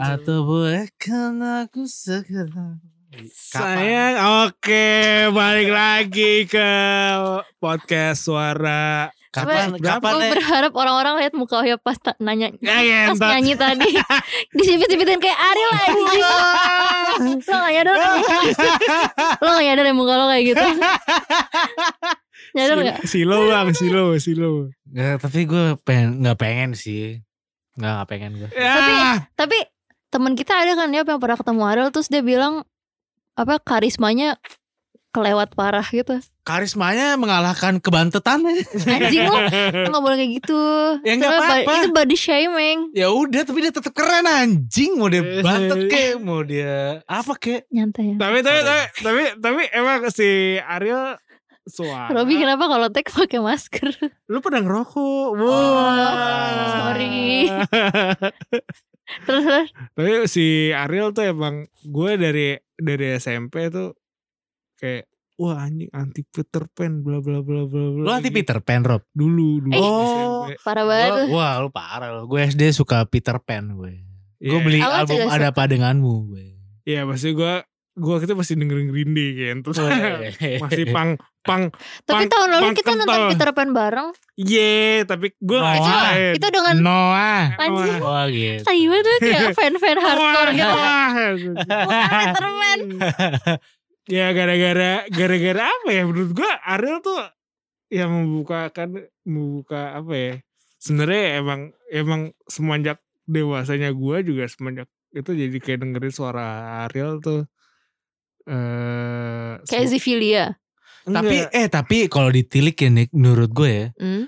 [0.00, 2.80] Atau bolehkan aku segera?
[3.30, 4.16] Sayang,
[4.48, 4.86] oke
[5.30, 6.70] balik lagi ke
[7.56, 9.08] podcast suara.
[9.28, 10.30] Kapan, Sebenernya kapan Gue nih?
[10.30, 13.30] berharap orang-orang lihat muka Ohya pas nanya Ya pas entot.
[13.34, 13.90] nyanyi tadi.
[14.58, 16.22] Disipit-sipitin kayak Ariel anjing.
[17.42, 17.94] Lo gak nyadar
[19.42, 20.62] lo gak nyadar ya muka lo kayak gitu
[22.54, 24.50] nyadar gak Silo bang, silo, silo.
[24.86, 27.18] Nggak, tapi gue pengen nggak pengen sih.
[27.74, 28.48] Nggak nggak pengen gue.
[28.54, 28.74] Ya,
[29.34, 29.58] tapi
[30.08, 32.62] teman kita ada kan ya yang pernah ketemu Ariel terus dia bilang
[33.34, 34.38] apa karismanya
[35.10, 38.68] kelewat parah gitu Karismanya mengalahkan kebantetannya.
[38.84, 39.38] anjing lo
[39.80, 40.60] lo gak boleh kayak gitu
[41.00, 41.72] Ya nggak apa-apa.
[41.72, 44.94] itu body shaming ya udah, tapi dia tetap keren anjing.
[44.94, 47.64] Mau dia bantet kek, mau dia apa kek?
[47.72, 51.16] nyantai ya tapi, tapi, tapi, tapi, tapi emang si Ariel
[51.64, 52.12] suara.
[52.12, 53.88] Robi kenapa kalau tag pakai masker
[54.26, 55.26] Lu pernah ngerokok?
[55.40, 55.48] Wow.
[55.48, 57.48] Oh, sorry.
[59.26, 63.92] terus terus Tapi si Ariel tuh emang gue dari dari SMP tuh
[64.74, 68.00] kayak wah anjing anti Peter Pan bla bla bla bla bla.
[68.00, 68.38] Lu anti gitu.
[68.38, 69.02] Peter Pan, Rob?
[69.10, 69.72] Dulu dulu.
[69.72, 69.80] Eh.
[69.80, 70.46] Oh.
[70.46, 70.50] SMP.
[70.66, 72.22] parah banget Gua- Wah, lu parah lu.
[72.24, 73.92] Gue SD suka Peter Pan gue.
[74.38, 74.60] Gue Iya.
[74.60, 76.44] beli Aku album Ada Apa Denganmu gue.
[76.84, 77.54] Iya pasti gue gue
[77.94, 79.56] waktu itu masih dengerin Green Day kan.
[79.62, 79.76] Terus
[80.58, 81.10] masih pang
[81.44, 81.68] pang
[82.02, 83.30] tapi pang- tahun lalu pang kita nonton kental.
[83.30, 84.08] Peter Pan bareng.
[84.34, 86.12] Iya tapi gue Noah.
[86.32, 87.44] itu itu dengan Noah.
[87.54, 88.62] anjing Oh gitu.
[88.64, 90.78] Tai banget kayak fan-fan hardcore gitu.
[91.54, 92.78] Bukan Peter Pan.
[94.04, 96.04] Ya gara-gara gara-gara apa ya?
[96.04, 97.24] Menurut gue Ariel tuh
[97.88, 100.32] yang membukakan membuka apa ya?
[100.76, 106.48] Sebenarnya emang emang semenjak dewasanya gue juga semenjak itu jadi kayak dengerin suara
[106.84, 107.48] Ariel tuh
[108.48, 110.44] eh kayak Zivilia
[111.04, 111.52] Tapi enggak.
[111.52, 114.24] eh tapi kalau ditilik ya Nick menurut gue ya hmm?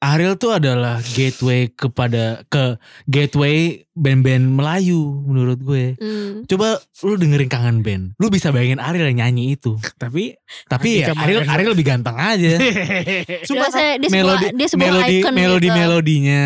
[0.00, 4.96] Ariel tuh adalah gateway kepada ke gateway band-band Melayu
[5.28, 5.92] menurut gue.
[6.00, 6.48] Hmm.
[6.48, 8.16] Coba lu dengerin kangen band.
[8.16, 9.76] Lu bisa bayangin Ariel yang nyanyi itu.
[10.00, 10.40] tapi
[10.72, 12.56] Tapi ya Ariel Ariel lebih ganteng aja.
[13.50, 15.76] Dia, saya, dia sebuah, melodi dia sebuah melodi icon melodi gitu.
[15.76, 16.44] melodinya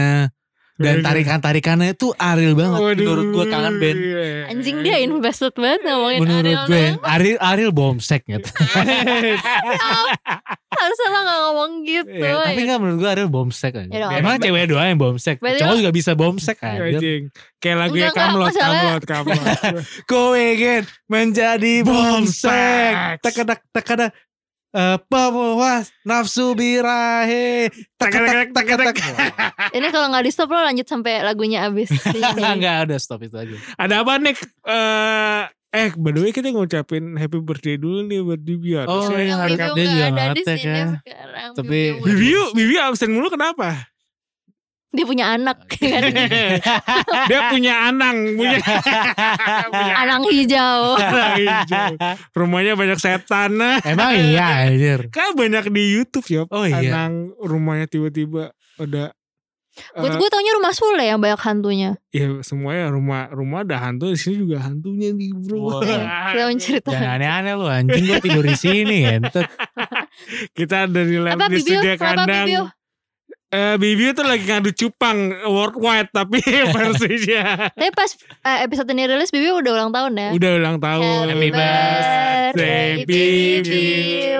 [0.75, 1.07] dan Melodi.
[1.07, 2.99] tarikan-tarikannya itu Ariel banget Waduh.
[2.99, 3.99] menurut gue kangen band.
[4.51, 7.07] Anjing dia invested banget ngomongin Menurut Ariel gue tuh.
[7.07, 8.49] Ariel Ariel bomsek gitu.
[10.75, 12.67] Harusnya lo gak ngomong gitu Ya, tapi ya.
[12.67, 13.87] nggak menurut gue Ariel bomsek aja.
[13.89, 14.07] Ya.
[14.19, 15.37] Emang cewek doang yang bomsek.
[15.39, 16.83] Berarti Cowok juga bisa bomsek aja.
[16.83, 17.23] Anjing.
[17.57, 19.85] Kayak lagunya Enggak, enggak, Kamlot, Kamlot, Kamlot.
[20.05, 22.51] Kau ingin menjadi bomsek.
[22.51, 23.23] Bomsek.
[23.23, 24.11] Tekadak tekadak
[24.75, 27.71] eh, pemuas nafsu birahe.
[27.97, 28.95] Tekadak tekadak.
[29.77, 33.35] Ini kalau gak di stop lo lanjut sampai lagunya abis Enggak enggak ada stop itu
[33.35, 33.55] aja.
[33.75, 34.39] Ada apa Nick?
[34.67, 35.43] Eh,
[35.73, 38.71] eh, by the way kita ngucapin happy birthday dulu nih buat Bibi.
[38.77, 40.87] Oh, Harusnya- yang nggak dia juga ada di ngetek sini ya.
[40.99, 41.51] sekarang.
[41.55, 43.94] Tapi- Bibi Bibi absen mulu kenapa?
[44.95, 46.03] Dia punya anak kan.
[47.27, 48.59] Dia punya anang, punya,
[49.75, 51.91] punya Anang hijau anang hijau.
[52.31, 53.59] Rumahnya banyak setan.
[53.59, 55.11] Nah, Emang iya anjir.
[55.11, 56.43] kan banyak di YouTube ya.
[56.47, 56.79] Oh, iya.
[56.95, 59.11] Anang rumahnya tiba-tiba ada
[59.75, 64.15] Gue eh, gue taunya rumah Sule yang banyak hantunya ya semuanya rumah rumah ada hantu
[64.15, 65.83] di sini juga hantunya nih bro.
[65.83, 69.51] Kita menceritakan Jangan aneh-aneh lu anjing gua tidur di sini entet.
[70.55, 72.47] Kita dari lab Apa di studio kandang.
[72.47, 72.63] Bibio?
[73.55, 75.15] Eh, Bibio tuh lagi ngadu cupang
[75.47, 76.43] worldwide tapi
[76.75, 78.11] versinya Tapi pas
[78.43, 81.25] eh, episode ini rilis Bibi udah ulang tahun ya udah ulang tahun.
[81.31, 83.87] Happy birthday, Bibi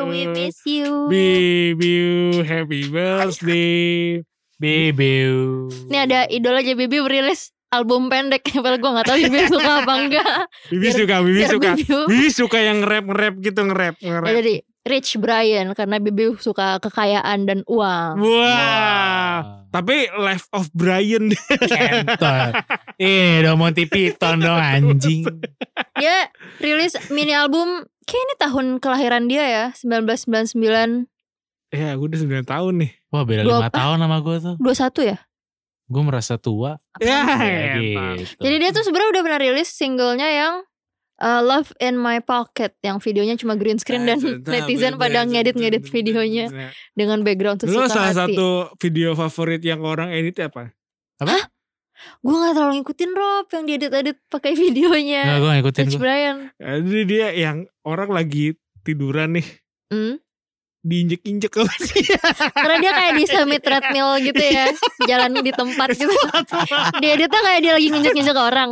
[0.05, 4.19] We miss you Bibio, happy birthday.
[4.55, 5.71] Bibiu.
[5.87, 9.93] Ini ada idola aja Bibi merilis album pendek Padahal gue gak tahu Bibi suka apa
[9.95, 10.35] enggak
[10.71, 11.71] Bibi Biar- suka, Bibi biar suka.
[11.75, 14.31] Bibi Bibi suka yang nge-rap nge-rap gitu nge-rap Ya nge-rap.
[14.33, 19.65] jadi Rich Brian Karena Bibi suka kekayaan dan uang Wah.
[19.69, 21.33] Tapi Life of Brian
[21.67, 22.53] Kentot.
[22.95, 25.25] Ini dong Monty Python dong anjing.
[25.97, 26.29] Dia
[26.59, 31.09] rilis mini album Kayak ini tahun kelahiran dia ya 1999
[31.73, 33.75] Ya gue udah 9 tahun nih Wah beda Dua lima apa?
[33.75, 34.55] tahun sama gue tuh.
[34.61, 35.19] 21 ya
[35.85, 36.81] Gue merasa tua.
[36.97, 38.01] Ya Ya, gitu.
[38.39, 40.55] Jadi dia tuh sebenarnya udah pernah rilis singlenya yang
[41.21, 44.19] uh, Love in My Pocket yang videonya cuma green screen dan
[44.53, 48.35] netizen pada ngedit-ngedit videonya dengan background Lu sesuka salah hati.
[48.35, 48.49] satu
[48.81, 50.75] video favorit yang orang edit apa?
[52.21, 55.23] Gue gak terlalu ngikutin Rob yang diedit-edit pakai videonya.
[55.25, 55.99] Nggak gue ngikutin Rich.
[56.01, 56.37] Brian.
[56.59, 59.47] Jadi dia yang orang lagi tiduran nih
[59.93, 60.17] Hmm?
[60.85, 61.53] Diinjek-injek
[61.89, 62.21] dia.
[62.53, 64.69] Karena dia kayak di semi treadmill gitu ya,
[65.09, 66.13] jalan di tempat gitu.
[67.01, 68.69] Dia editnya kayak dia lagi nginjek-nginjek orang.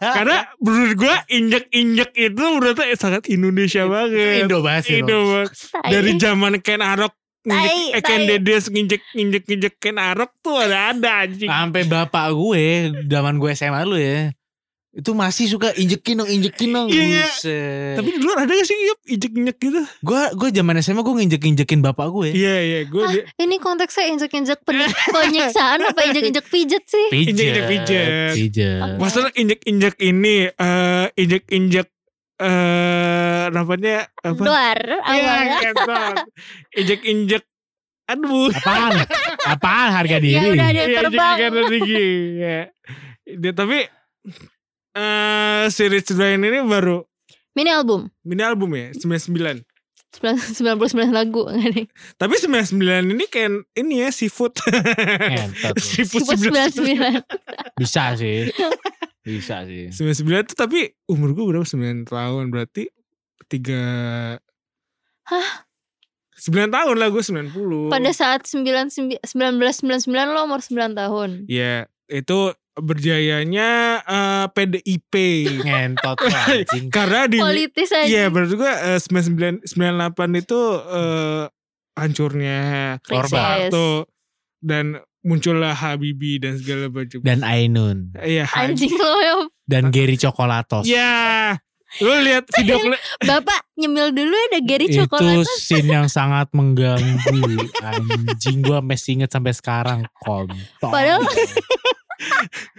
[0.00, 4.48] Karena menurut gue injek-injek itu berarti sangat Indonesia banget.
[4.48, 4.98] Indo banget sih.
[5.04, 5.50] Indo banget.
[5.84, 7.12] Dari zaman Ken Arok
[7.44, 8.20] nginjek, eh, Ken.
[8.24, 11.52] Dedes nginjek nginjek nginjek Ken Arok tuh ada ada anjing.
[11.52, 12.64] Sampai bapak gue,
[13.04, 14.32] zaman gue SMA lu ya.
[14.94, 16.86] Itu masih suka injekin dong, injekin dong.
[16.86, 17.26] Iya, iya.
[17.26, 17.94] Buset.
[17.98, 19.82] Tapi di luar ada gak sih Yup, injek-injek gitu?
[19.82, 22.28] gue gue zaman SMA gue nginjek-injekin bapak gue.
[22.30, 27.10] Iya iya gue Hah, ini konteksnya injek-injek pen- penyiksaan apa injek-injek pijet sih?
[27.10, 27.26] Pijet.
[27.28, 28.08] Injek-injek pijet.
[28.32, 28.80] Pijet.
[28.96, 31.86] Maksudnya injek-injek ini eh injek-injek
[32.36, 34.40] eh namanya apa?
[34.40, 34.78] Luar
[35.10, 36.22] Iya, awalnya.
[36.72, 37.42] Injek-injek
[38.04, 38.46] aduh.
[38.52, 38.92] Apaan?
[39.48, 40.38] Apaan harga diri?
[40.38, 41.36] Ya udah dia Iya, terbang.
[41.36, 42.06] injek-injek tinggi.
[42.36, 42.60] Ya.
[43.26, 43.78] Dia tapi
[44.94, 47.02] eh si Rich Brian ini baru
[47.54, 48.10] Mini album.
[48.26, 49.62] mini album ya 99.
[50.14, 51.86] 99 lagu enggak nih.
[52.14, 54.54] Tapi 99 ini kayak ini ya seafood.
[55.78, 57.22] Seafood 99.
[57.22, 57.22] 99.
[57.82, 58.50] Bisa sih.
[59.22, 59.90] Bisa sih.
[59.90, 62.90] 99 tuh tapi umur gue berapa 9 tahun berarti
[63.46, 64.38] 3
[65.30, 65.48] Hah?
[66.34, 67.90] 9 tahun lah gue 90.
[67.90, 71.30] Pada saat 99 1999 lo umur 9 tahun.
[71.46, 73.70] Ya itu berjayanya
[74.02, 75.14] eh, PDIP.
[75.62, 76.18] Ngentot
[76.50, 76.90] anjing.
[76.90, 78.06] Karena di Politis aja.
[78.06, 80.60] Iya berarti gue eh, 99 98 itu
[80.90, 81.44] eh,
[81.94, 82.60] hancurnya.
[83.06, 84.10] Soeharto
[84.58, 87.18] dan muncullah Habibie dan segala macam.
[87.22, 88.12] Dan Ainun.
[88.18, 88.44] Iya.
[88.50, 89.34] Anjing lo ya.
[89.64, 90.84] Dan Gary Cokolatos.
[90.84, 91.56] Ya.
[92.02, 92.98] Lu lihat video klip
[93.30, 95.46] Bapak nyemil dulu ada Gary Itu coklat.
[95.62, 97.38] scene yang sangat mengganggu.
[97.80, 100.02] Anjing gue masih inget sampai sekarang.
[100.18, 100.58] Kontol.
[100.82, 101.22] Padahal-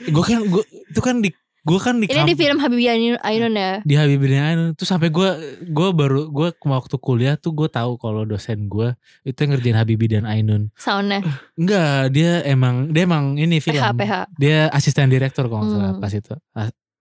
[0.08, 1.30] gue kan gue itu kan di
[1.62, 3.18] gue kan di Ini di film Habibie Ainun,
[3.52, 3.82] ya.
[3.82, 5.30] di Habibie Ainun tuh sampai gue
[5.66, 8.94] gue baru gue waktu kuliah tuh gue tahu kalau dosen gue
[9.24, 11.26] itu yang ngerjain Habibie dan Ainun Soundnya.
[11.56, 14.14] enggak dia emang dia emang ini film PH PH.
[14.36, 16.00] dia asisten direktur kalau nggak salah Hmm.
[16.00, 16.34] pas itu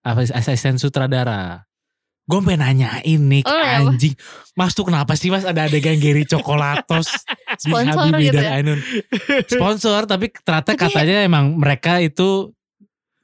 [0.01, 1.61] As- asisten sutradara
[2.25, 3.93] gue pengen nanyain nih Oh, ya, apa?
[3.93, 4.17] anjing
[4.51, 7.05] mas tuh kenapa sih mas ada adegan Gary Cokolatos
[7.61, 8.51] di Sponsor Habibie gitu dan ya?
[8.59, 8.79] Ainun
[9.45, 12.49] sponsor tapi ternyata Tapi- katanya emang mereka itu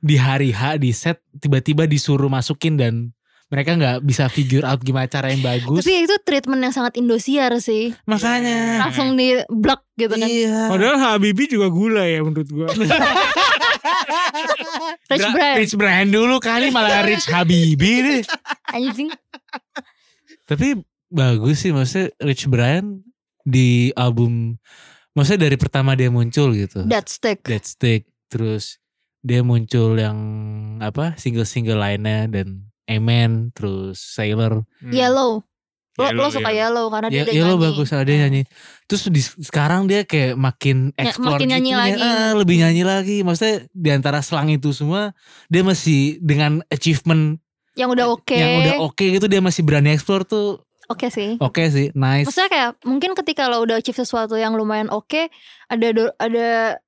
[0.02, 3.14] di hari H di set tiba-tiba disuruh masukin dan
[3.48, 7.52] mereka nggak bisa figure out gimana cara yang bagus Tapi itu treatment yang sangat Indosiar
[7.60, 7.92] sih.
[8.08, 10.24] makanya Langsung di blok gitu kan.
[10.26, 12.68] iya Padahal Habibie juga gula ya menurut gue.
[15.12, 15.56] Rich Brian.
[15.60, 18.22] Rich Brian dulu kali malah Rich Habibie deh
[18.72, 19.12] Anjing.
[20.48, 20.82] Tapi
[21.12, 23.04] bagus sih maksudnya Rich Brian
[23.44, 24.56] di album
[25.12, 26.88] maksudnya dari pertama dia muncul gitu.
[26.88, 27.44] That stick.
[27.44, 28.81] Dead Stick terus
[29.22, 30.18] dia muncul yang
[30.78, 34.66] apa single-single lainnya dan Amen terus Sailor.
[34.84, 35.46] Yellow.
[35.94, 36.56] Lo, Yellow, lo suka yellow.
[36.56, 37.66] yellow karena Ya, dia ya lo nyanyi.
[37.68, 38.42] bagus ada dia nyanyi.
[38.86, 42.02] Terus di, sekarang dia kayak makin Ya, explore makin nyanyi gitu, lagi.
[42.02, 43.18] ah, lebih nyanyi lagi.
[43.22, 45.12] Maksudnya di antara selang itu semua
[45.48, 47.38] dia masih dengan achievement
[47.74, 48.34] Yang udah oke.
[48.34, 51.40] yang udah oke gitu dia masih berani explore tuh Oke sih.
[51.40, 52.28] oke sih nice.
[52.28, 55.32] Maksudnya kayak mungkin ketika lo udah achieve sesuatu yang lumayan oke,
[55.68, 56.80] ada do- ada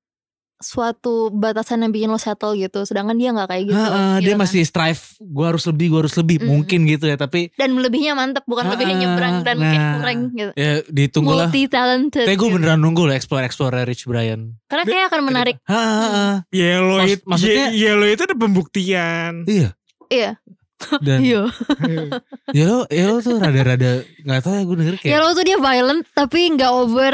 [0.63, 2.81] suatu batasan yang bikin lo settle gitu.
[2.81, 3.75] Sedangkan dia nggak kayak gitu.
[3.75, 4.39] Ha, ha, gitu dia kan.
[4.42, 6.48] masih strive gue harus lebih gue harus lebih Mm.
[6.48, 9.94] mungkin gitu ya tapi dan lebihnya mantep bukan Ah, lebihnya nyebrang dan kayak nah.
[9.98, 10.51] kurang gitu.
[10.54, 12.24] ya ditunggu lah Multi talented.
[12.24, 15.56] tapi gue beneran nunggu lah explore explore Rich Brian Karena kayak akan menarik.
[15.63, 16.25] ha, ha, ha.
[16.50, 19.33] Yellow Maksud- itu maksudnya- Ye- Yellow itu ada pembuktian.
[19.45, 19.69] iya
[20.07, 20.31] Iya.
[21.00, 21.48] dan Iya.
[22.51, 25.44] ya lo ya lo tuh rada-rada nggak tahu ya gue denger kayak Ya lo tuh
[25.44, 27.13] dia violent tapi nggak over.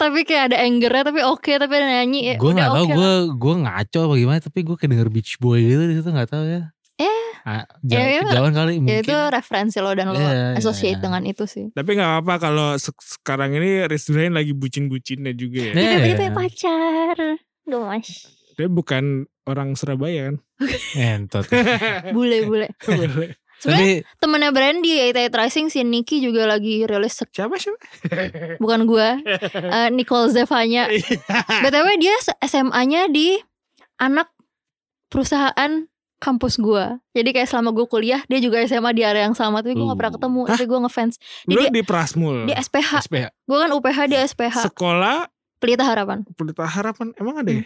[0.00, 2.20] Tapi kayak ada angernya tapi oke tapi ada nyanyi.
[2.24, 5.36] ya gue nggak tahu oke gue gue ngaco apa gimana tapi gue kayak denger Beach
[5.36, 6.62] Boy gitu di situ nggak tahu ya
[6.96, 7.28] Eh.
[7.42, 10.46] ah, Ya, jauh, ya, kejauhan kali Ya mungkin itu referensi lo dan lo Iya, iya,
[10.54, 11.02] associate iya.
[11.02, 11.72] dengan itu sih.
[11.72, 15.72] Tapi gak apa-apa kalau se- sekarang ini Brian lagi bucin-bucinnya juga ya.
[15.72, 15.88] Iya.
[15.90, 17.16] Tapi dia punya pacar.
[17.64, 18.08] Gemas.
[18.52, 19.04] Dia bukan
[19.42, 20.36] orang Surabaya kan.
[20.92, 21.48] entot
[22.14, 22.68] Bule-bule.
[23.60, 27.76] Sebenarnya tapi temennya Brian di 88 Rising si Nicky juga lagi rilis siapa siapa?
[28.62, 30.88] bukan gua eh, Nicole Zevanya.
[31.62, 33.36] Btw dia SMA-nya di
[34.00, 34.32] anak
[35.12, 35.84] perusahaan
[36.20, 37.00] kampus gua.
[37.16, 39.96] Jadi kayak selama gue kuliah dia juga SMA di area yang sama tapi gue gak
[39.96, 40.16] pernah Uh.
[40.20, 41.14] ketemu tapi gue ngefans.
[41.48, 42.36] Lu Jadi di Prasmul.
[42.48, 45.28] di SPH SPH gue kan UPH di SPH Sekolah?
[45.60, 46.24] Pelita Harapan.
[46.36, 47.60] Pelita Harapan emang ada ya?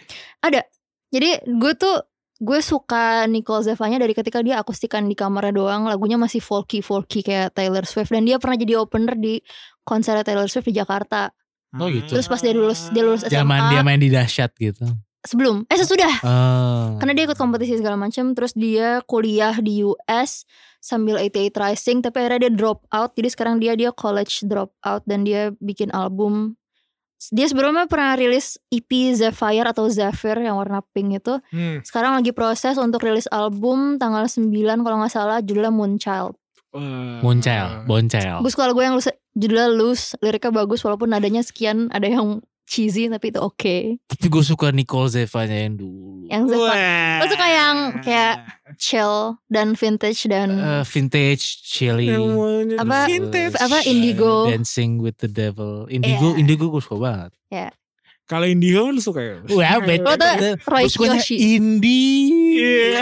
[1.11, 1.95] jadi gue tuh
[2.35, 7.23] gue suka Nicole Zevanya dari ketika dia akustikan di kamarnya doang lagunya masih folky folky
[7.23, 8.11] kayak Taylor Swift.
[8.11, 9.39] Dan dia pernah jadi opener di
[9.87, 11.31] konser Taylor Swift di Jakarta.
[11.75, 12.15] Oh, gitu.
[12.15, 14.83] Terus pas dia lulus dia lulus SMA zaman dia main di dahsyat gitu.
[15.25, 15.65] Sebelum.
[15.67, 16.13] Eh sesudah.
[16.21, 16.93] Ah.
[17.01, 20.45] karena dia ikut kompetisi segala macam terus dia kuliah di US
[20.77, 23.17] sambil 88 Rising tapi akhirnya dia drop out.
[23.17, 26.59] Jadi sekarang dia dia college drop out dan dia bikin album
[27.29, 31.79] dia sebelumnya pernah rilis EP Zephyr atau Zephyr yang warna pink itu Hmm.
[31.81, 34.51] sekarang lagi proses untuk rilis album tanggal 9
[34.81, 36.35] kalau nggak salah judulnya Moonchild
[36.75, 37.23] Wah.
[37.23, 38.43] Moncel, boncel.
[38.43, 43.05] bagus kalau gue yang loose, judulnya loose liriknya bagus walaupun nadanya sekian ada yang cheesy
[43.07, 46.25] tapi itu oke Tapi gue suka Nicole Zevanya yang dulu.
[46.25, 47.21] yang Wah.
[47.21, 48.35] Lo suka yang kayak
[48.75, 51.61] chill dan vintage dan Eh, vintage,
[52.27, 53.53] mau- Apa- vintage.
[53.55, 54.49] apa, eh, Indigo.
[54.49, 55.85] Dancing with the devil.
[55.87, 56.37] Indigo, Iya.
[56.37, 57.31] Indigo gue suka banget.
[58.25, 59.37] Kalau Indigo lu suka ya?
[59.47, 60.01] Wah, bet.
[60.01, 60.33] Lo tau
[60.65, 62.33] Roy Gue Kiyoshi indie.
[62.57, 63.01] Iya.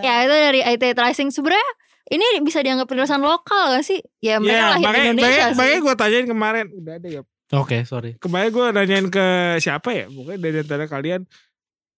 [0.00, 1.70] Ya itu dari IT Rising sebenarnya
[2.06, 3.98] ini bisa dianggap rilisan lokal gak sih?
[4.20, 5.56] Ya mereka Ya, lahir di makanya, Indonesia makanya, sih.
[5.56, 6.66] makanya gue tanyain kemarin.
[6.70, 7.22] Udah ada ya.
[7.52, 8.16] Oke, sorry.
[8.16, 9.26] Kemarin gue nanyain ke
[9.60, 10.06] siapa ya?
[10.08, 11.22] Pokoknya dari antara kalian.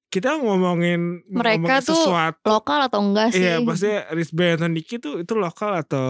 [0.07, 2.47] Kita ngomongin Mereka ngomongin tuh sesuatu.
[2.47, 3.43] lokal atau enggak sih?
[3.43, 6.09] Iya, maksudnya Rich atau Nicky tuh itu lokal atau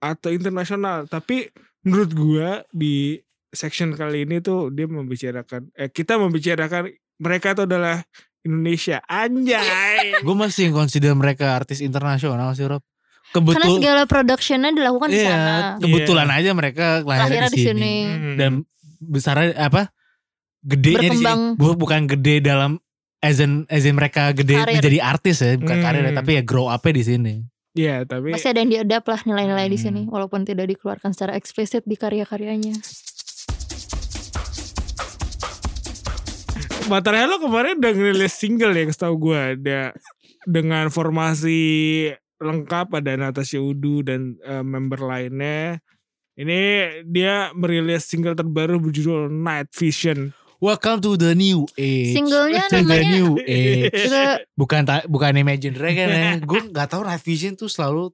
[0.00, 1.08] atau internasional.
[1.08, 1.48] Tapi
[1.84, 3.16] menurut gua di
[3.50, 8.04] section kali ini tuh dia membicarakan eh kita membicarakan mereka itu adalah
[8.40, 9.04] Indonesia.
[9.04, 10.24] Anjay.
[10.24, 12.80] Gue masih consider mereka artis internasional sih, Rob.
[13.30, 15.54] Karena Kebetul, segala productionnya dilakukan di iya, sana.
[15.78, 17.70] kebetulan aja mereka lahir di di sini.
[17.70, 17.94] sini.
[18.02, 18.34] Hmm.
[18.34, 18.52] Dan
[18.98, 19.94] besarnya apa?
[20.60, 21.22] Gedenya di sini.
[21.22, 21.40] Berkembang.
[21.54, 22.82] Bu- Bukan gede dalam
[23.20, 24.74] as in, as in mereka gede Karir.
[24.76, 25.84] menjadi artis ya, bukan Hmm.
[25.84, 27.34] karir ya, tapi ya grow up-nya di sini.
[27.70, 29.84] Iya, tapi Masih ada yang diadap lah nilai-nilai di Hmm.
[29.86, 32.74] sini walaupun tidak dikeluarkan secara eksplisit di karya-karyanya.
[36.90, 39.94] Hello kemarin udah ngerilis single yang setahu gue ada
[40.42, 42.10] dengan formasi
[42.40, 45.78] lengkap ada Natasha Udu dan eh, member lainnya.
[46.34, 46.60] Ini
[47.04, 50.32] dia merilis single terbaru berjudul Night Vision.
[50.56, 52.16] Welcome to the new age.
[52.16, 53.92] Singlenya To the namanya new age.
[54.52, 56.36] bukan ta- bukan Imagine Dragon ya.
[56.40, 58.12] Gue nggak tahu Night Vision tuh selalu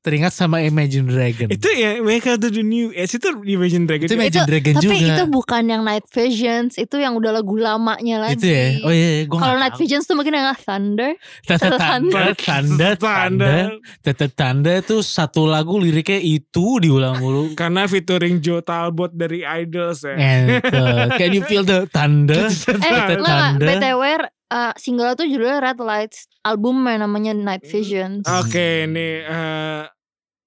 [0.00, 1.48] teringat sama Imagine Dragon.
[1.52, 4.06] Itu ya Welcome to the new age itu Imagine Dragon.
[4.08, 4.16] Itu.
[4.16, 4.96] Imagine Dragon tapi juga.
[5.12, 8.40] itu bukan yang Night Visions, itu yang udah lagu lamanya lagi.
[8.40, 8.66] Itu ya.
[8.80, 11.12] Oh iya, gue Kalau Night Visions tuh mungkin yang Thunder.
[11.44, 13.52] Tanda tanda tanda tanda Tanda.
[14.00, 17.52] tanda tanda itu satu lagu liriknya itu diulang mulu.
[17.60, 20.16] Karena featuring Joe Talbot dari Idols ya.
[20.16, 22.48] And uh, can you feel the thunder?
[22.48, 23.60] Eh tanda.
[23.60, 26.26] BTW uh, single tuh judulnya Red Lights.
[26.42, 28.24] Album yang namanya Night Visions.
[28.24, 29.84] Oke, ini eh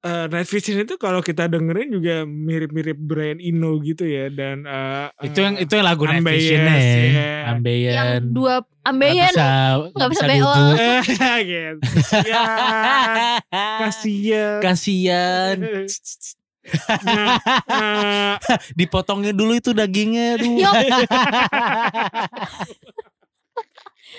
[0.03, 5.07] eh, Night Vision itu kalau kita dengerin juga mirip-mirip Brian Eno gitu ya dan eh,
[5.23, 6.75] Itu yang itu yang lagu Night Vision ya.
[6.75, 7.31] iya.
[7.55, 7.93] Ambeien.
[7.95, 9.31] Yang dua Nggak ambeien.
[9.31, 9.47] bisa,
[9.95, 10.51] nggak bisa bisa BO.
[10.51, 10.75] duduk.
[11.23, 11.79] Eh, gitu.
[13.79, 15.55] Kasian, kasian.
[17.03, 17.35] Nah,
[17.67, 18.35] eh,
[18.79, 20.51] Dipotongnya dulu itu dagingnya aduh.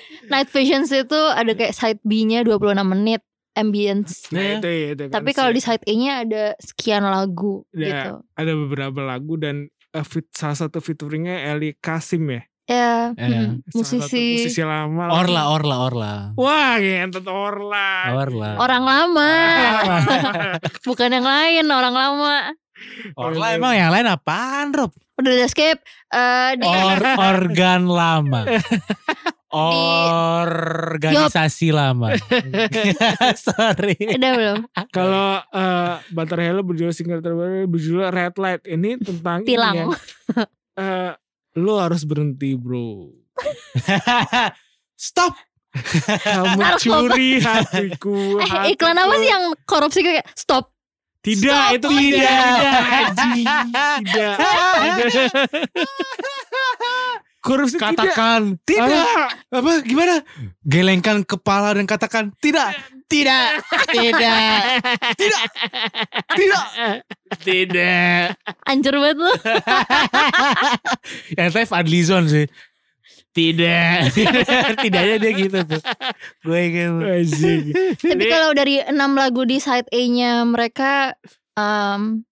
[0.32, 3.20] Night Visions itu ada kayak side B-nya 26 menit
[3.54, 4.26] ambience.
[4.28, 7.86] nah, itu, itu kan Tapi kalau di side A-nya ada sekian lagu Ya.
[8.10, 8.10] gitu.
[8.34, 12.42] ada beberapa lagu dan eh, fit, salah satu featuringnya Eli Kasim ya.
[12.64, 15.12] Ya, Eh, hmm, Salah satu musisi musisi lama.
[15.12, 16.12] Orla, Orla, Orla.
[16.34, 18.16] Wah, ngentot Orla.
[18.16, 18.50] Orla.
[18.56, 19.32] orang lama,
[20.88, 22.56] bukan yang lain, orang lama.
[23.14, 24.90] Orla emang yang lain apaan, Rob?
[25.14, 25.78] Udah udah skip.
[26.56, 28.48] Di Or, organ lama.
[29.54, 32.10] Organisasi lama.
[33.38, 33.94] Sorry.
[34.12, 34.58] udah belum?
[34.90, 39.74] Kalau uh, Bantar Hello berjudul single terbaru berjudul Red Light ini tentang ini Tilang.
[39.76, 39.84] ya.
[40.74, 41.10] Eh,
[41.56, 43.06] lo harus berhenti bro.
[44.98, 45.32] Stop.
[45.74, 48.38] Kamu curi hatiku.
[48.38, 50.70] Eh iklan apa sih yang korupsi kayak stop?
[51.18, 51.72] Tidak, Stop.
[51.72, 52.20] itu Oh, tidak.
[52.20, 52.36] iya.
[53.08, 53.46] anjing.
[54.04, 54.36] Tidak.
[57.44, 57.92] Korupsi tidak.
[57.92, 58.56] Katakan.
[58.64, 59.04] Tidak.
[59.52, 60.24] Apa gimana?
[60.64, 62.72] Gelengkan kepala dan katakan tidak.
[63.04, 63.60] Tidak.
[63.92, 64.60] Tidak.
[65.12, 65.42] Tidak.
[66.32, 66.64] Tidak.
[67.44, 68.24] Tidak.
[68.64, 69.32] Anjir banget lu.
[71.36, 72.48] Yang tadi Fadlizon sih.
[73.36, 74.14] Tidak.
[74.88, 75.82] Tidaknya dia gitu tuh.
[76.48, 76.96] Gue gitu.
[78.00, 81.12] Tapi kalau dari enam lagu di side A-nya mereka
[81.60, 82.24] em,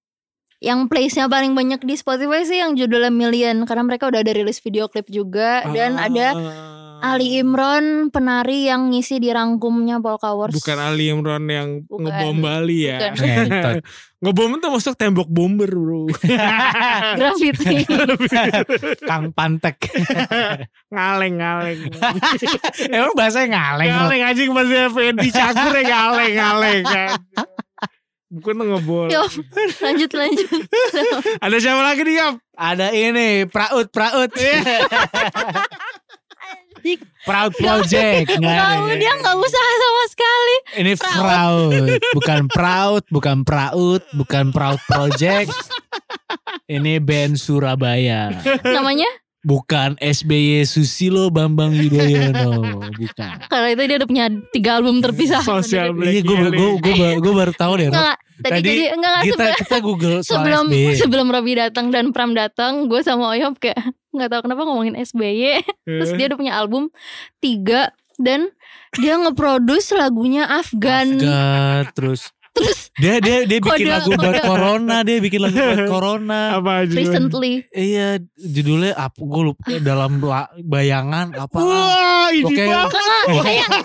[0.63, 4.63] yang place-nya paling banyak di Spotify sih yang judulnya Million karena mereka udah ada rilis
[4.63, 6.07] video klip juga dan Ah.
[6.07, 6.27] ada
[7.03, 10.55] Ali Imron penari yang ngisi di rangkumnya Polka Wars.
[10.55, 12.07] Bukan Ali Imron yang Bukan.
[12.07, 13.11] ngebom Bali ya.
[14.23, 16.07] Ngebom itu masuk tembok bomber bro.
[17.19, 17.83] Graffiti.
[19.11, 19.83] Kang Pantek.
[20.95, 21.91] ngaleng ngaleng.
[22.87, 23.91] Emang bahasanya ngaleng.
[23.91, 27.11] Ngaleng anjing pasti Fendi Cakur ya ngaleng ngaleng kan.
[28.33, 29.13] Bukan ngebol.
[29.13, 29.29] Yop,
[29.85, 30.49] lanjut lanjut.
[31.45, 32.35] Ada siapa lagi nih Yop?
[32.57, 34.33] Ada ini Praut Praut.
[37.29, 38.27] Proud Project.
[38.41, 38.97] Nggak Tahu ada.
[38.99, 40.57] dia nggak usaha sama sekali.
[40.83, 45.55] Ini fraud, bukan proud, bukan praut, bukan proud project.
[46.67, 48.33] Ini band Surabaya,
[48.67, 49.07] Namanya
[49.43, 53.35] bukan SBY Susilo Bambang Yudhoyono, bukan.
[53.51, 55.43] karena itu dia udah punya tiga album terpisah.
[55.43, 57.91] Sosial Iya, gue gue gue gue baru tahu deh.
[57.91, 60.95] Enggak, tadi, Tadi jadi enggak enggak Kita sebelum kita Google soal sebelum, SBY.
[60.99, 63.79] sebelum Robi datang dan Pram datang, gue sama Oyop kayak
[64.15, 65.63] nggak tahu kenapa ngomongin SBY.
[65.85, 66.83] Terus dia udah punya album
[67.43, 67.91] tiga
[68.23, 68.55] dan
[68.95, 71.19] dia ngeproduce lagunya Afgan.
[71.19, 74.43] Afgan, terus Terus dia dia dia bikin Kode- lagu buat kode.
[74.45, 76.41] corona, dia bikin lagu buat corona.
[76.55, 76.93] apa aja?
[76.93, 79.17] recently Iya, judulnya apa?
[79.17, 81.57] Gue lupa dalam la- bayangan apa?
[81.57, 82.45] Wah, ini.
[82.45, 82.91] Enggak,
[83.39, 83.69] kayak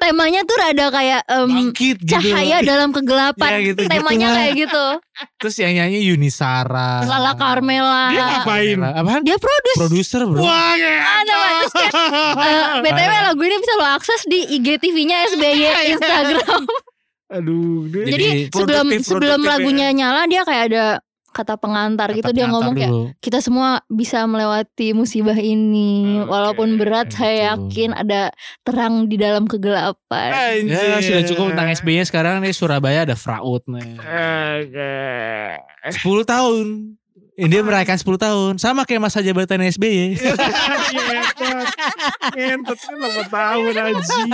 [0.00, 2.10] temanya tuh rada kayak em, Bangkit gitu.
[2.10, 3.50] cahaya dalam kegelapan.
[3.50, 4.34] Ya, gitu, gitu temanya lah.
[4.38, 4.84] kayak gitu.
[5.36, 7.04] Terus yang nyanyi Yunisara.
[7.04, 8.08] Lala Carmela.
[8.08, 8.76] Dia ngapain?
[8.80, 9.20] Apaan?
[9.20, 9.78] Dia produce.
[9.78, 10.40] Produser bro.
[10.40, 10.94] Wah, ya.
[11.20, 11.34] Ada.
[11.60, 11.92] Terus kayak
[12.40, 16.62] eh, BTW lagu ini bisa lo akses di IGTV-nya SBY Instagram.
[17.30, 19.48] Aduh, dia Jadi sebelum produktif, sebelum ya.
[19.48, 20.84] lagunya nyala dia kayak ada
[21.30, 23.04] kata pengantar gitu Kata dia pengantar ngomong kayak dulu.
[23.16, 26.26] kita semua bisa melewati musibah ini Oke.
[26.26, 27.70] walaupun berat saya Gitu.
[27.70, 30.30] yakin ada terang di dalam kegelapan.
[30.58, 30.74] Anjir.
[30.74, 33.94] Ya sudah cukup tentang SBY sekarang nih Surabaya ada fraud nih.
[33.94, 34.98] Oke.
[35.86, 36.66] 10 tahun.
[37.40, 38.52] Ini dia merayakan 10 tahun.
[38.60, 40.20] Sama kayak masa jabatan SBY.
[42.36, 42.76] Ngentot.
[42.84, 44.30] Kan 8 tahun anjing.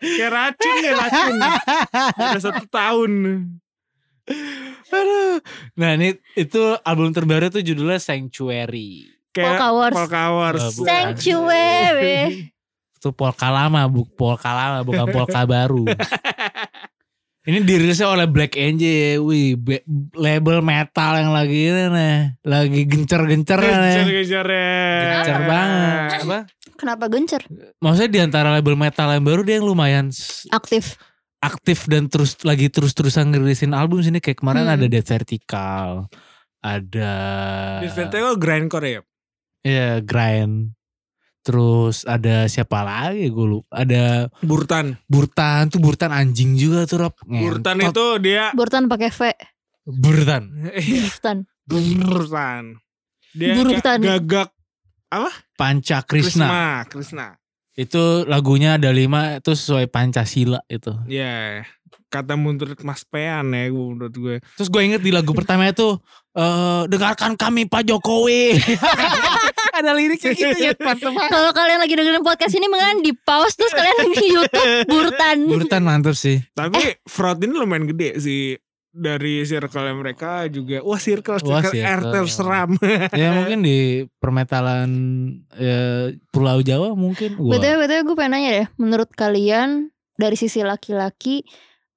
[0.00, 1.34] Kayak racun ya racun.
[2.16, 3.12] Udah satu tahun.
[4.88, 5.36] Aduh.
[5.76, 9.12] Nah ini itu album terbaru tuh judulnya Sanctuary.
[9.36, 9.94] Kayak Polka Wars.
[10.00, 10.64] Polka Wars.
[10.64, 10.84] Oh.
[10.88, 12.48] Sanctuary.
[12.98, 15.84] Itu polka lama, bu polka lama bukan polka baru.
[17.40, 19.80] Ini dirilisnya oleh Black Angel, wih be-
[20.12, 23.94] label metal yang lagi ini nih, lagi gencer-gencer nih.
[24.26, 25.02] Ya.
[25.16, 26.10] Gencer banget.
[26.22, 26.38] Apa?
[26.76, 27.42] Kenapa gencer?
[27.78, 30.12] Maksudnya di antara label metal yang baru dia yang lumayan
[30.48, 30.94] Aktif.
[31.38, 34.74] aktif dan terus lagi terus-terusan ngerilisin album sini kayak kemarin Hmm.
[34.74, 36.10] ada Dead Vertical,
[36.58, 37.12] ada
[37.78, 39.00] Di Vertigo grindcore ya.
[39.60, 40.77] Iya, Grind.
[41.42, 43.70] Terus ada siapa lagi gue lupa.
[43.72, 44.98] Ada Burtan.
[45.06, 47.14] Burtan tuh Burtan anjing juga tuh Rob.
[47.24, 47.92] Burtan Ngentot.
[47.92, 49.20] itu dia Burtan pakai V.
[49.84, 50.42] Burtan.
[50.68, 51.36] Burtan.
[51.64, 52.64] Burtan.
[53.32, 53.98] Dia Burtan.
[54.00, 54.48] ga- gagak
[55.56, 56.46] Panca Krishna.
[56.48, 56.62] Krisna.
[56.84, 57.26] Krisna.
[57.78, 60.90] Itu lagunya ada lima itu sesuai Pancasila itu.
[61.06, 61.62] Ya.
[62.08, 64.36] Kata menurut Mas Pean ya gue menurut gue.
[64.56, 65.98] Terus gue inget di lagu pertama itu
[66.36, 68.54] eh dengarkan kami Pak Jokowi.
[69.78, 71.30] ada liriknya gitu ya banget.
[71.30, 75.38] Kalau kalian lagi dengerin podcast ini mendingan di pause terus kalian lagi di YouTube Burtan.
[75.46, 76.42] Burtan mantep sih.
[76.52, 78.58] Tapi fraud ini lumayan gede sih.
[78.88, 80.82] Dari circle mereka juga.
[80.82, 81.38] Wah circle.
[81.46, 82.14] Wah, circle air circle.
[82.18, 82.70] terseram.
[83.14, 84.90] ya mungkin di permetalan
[85.54, 87.38] ya, Pulau Jawa mungkin.
[87.38, 87.54] Wah.
[87.54, 88.66] BTW, BTW gue pengen nanya deh.
[88.80, 91.46] Menurut kalian dari sisi laki-laki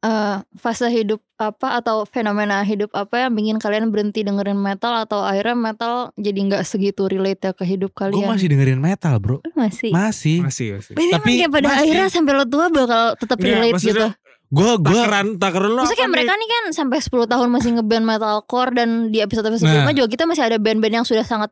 [0.02, 5.22] eh, fase hidup apa atau fenomena hidup apa yang bikin kalian berhenti dengerin metal atau
[5.22, 8.30] akhirnya metal jadi nggak segitu relate ya ke hidup Gue kalian?
[8.30, 9.38] masih dengerin metal bro.
[9.40, 9.90] Lu masih.
[9.90, 10.42] Masih.
[10.42, 10.94] Masih masih.
[10.94, 11.82] Tapi kayak pada masih.
[11.84, 14.20] akhirnya sampai lo tua bakal tetap relate maksudnya gitu.
[14.52, 18.72] Gue gue Takaran takaran lo Maksudnya mereka nih kan sampai 10 tahun masih ngeband metalcore
[18.76, 19.72] dan di episode-episode Nah.
[19.80, 21.50] sebelumnya juga kita masih ada band-band yang sudah sangat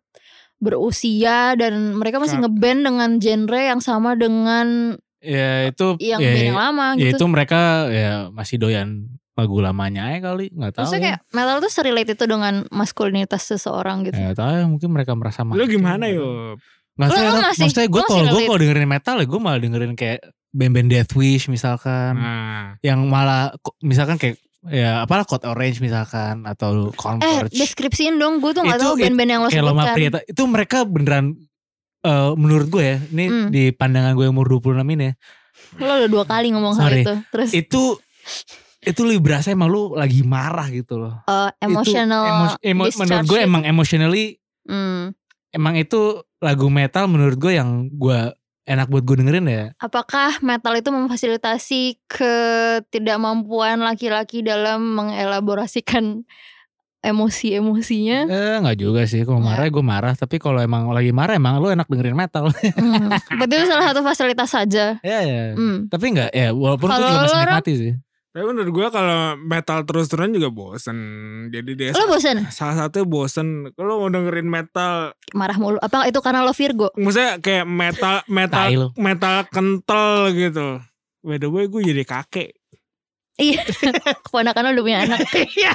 [0.60, 6.32] berusia dan mereka masih Sa- ngeband dengan genre yang sama dengan ya itu yang ya,
[6.32, 7.18] band yang lama ya gitu.
[7.20, 10.84] itu mereka ya masih doyan lagu lamanya aja kali nggak tahu.
[10.84, 14.20] Maksudnya kayak metal tuh serelate itu dengan maskulinitas seseorang gitu.
[14.20, 15.64] Ya tahu ya mungkin mereka merasa Lo maco.
[15.64, 16.60] gimana yo?
[17.00, 19.60] Nggak Lu- lu masih- maksudnya gue lu kalau gue kalau dengerin metal ya gue malah
[19.60, 24.36] dengerin kayak band-band Deathwish misalkan, Nah, yang malah misalkan kayak
[24.68, 27.56] ya apalah Code Orange misalkan atau Eh Converge.
[27.56, 29.96] deskripsiin dong gue tuh gak tahu band-band yang lo kayak Loma sebutkan.
[29.96, 31.26] Prieta itu mereka beneran
[32.02, 33.48] eh, menurut gue ya ini Hmm.
[33.50, 35.14] di pandangan gue yang umur 26 ini ya,
[35.78, 37.04] Lo udah dua kali ngomong hal Sorry.
[37.04, 37.14] itu.
[37.30, 37.84] Terus itu
[38.80, 41.20] itu lebih berasa emang lu lagi marah gitu loh.
[41.26, 43.46] eh, Itu emotional emo- emo- discharge menurut gue itu.
[43.46, 44.26] emang emotionally
[44.64, 45.12] Hmm.
[45.50, 46.00] emang itu
[46.40, 48.32] lagu metal menurut gue yang gue
[48.64, 49.66] enak buat gue dengerin ya.
[49.76, 56.24] Apakah metal itu memfasilitasi ketidakmampuan laki-laki dalam mengelaborasikan
[57.00, 58.20] emosi-emosinya?
[58.26, 59.50] Eh nggak juga sih kalau Nggak.
[59.56, 62.52] marah gue marah tapi kalau emang lagi marah emang lu enak dengerin metal.
[62.52, 63.08] Hmm.
[63.10, 64.86] Berarti itu salah satu fasilitas saja.
[65.00, 65.54] ya ya.
[65.54, 65.88] Hmm.
[65.88, 67.94] Tapi nggak ya walaupun gue Kalau juga masih nikmati sih.
[68.30, 70.98] tapi menurut gue kalau metal terus-terusan juga bosen.
[71.50, 73.74] Jadi dia Lo bosen salah satu bosen.
[73.74, 75.80] Kalau mau dengerin metal, marah mulu?
[75.80, 76.94] Apa itu karena lo Virgo?
[76.94, 80.78] maksudnya kayak metal metal metal kental gitu.
[81.20, 82.54] By the way gue jadi kakek.
[83.36, 83.64] Iya.
[84.24, 85.20] Keponakan lo udah punya anak.
[85.56, 85.74] Iya.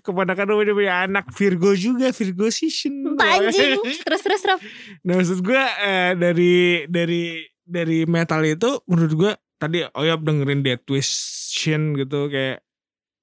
[0.00, 3.14] Keponakan udah punya anak Virgo juga Virgo season.
[3.14, 3.80] Anjing.
[4.00, 4.60] Terus terus Rob.
[5.02, 6.54] Nah maksud gue eh, dari
[6.86, 7.22] dari
[7.60, 12.60] dari metal itu menurut gue tadi Oyap dengerin Dead Tuition gitu kayak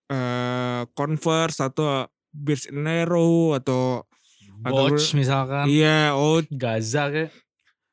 [0.07, 4.03] eh Converse atau Beats in Arrow atau
[4.61, 5.65] Atau Watch misalkan.
[5.65, 7.33] iya oh Gaza kayak.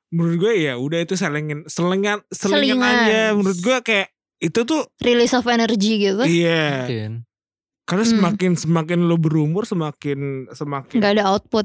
[0.09, 2.97] menurut gue ya udah itu selengin selingan selingan Selingan.
[3.05, 6.23] aja menurut gue kayak itu tuh Release of energy gitu.
[6.25, 7.28] iya Mungkin.
[7.89, 8.13] Karena Hmm.
[8.15, 10.19] semakin semakin lo berumur semakin
[10.53, 11.65] semakin Gak ada output.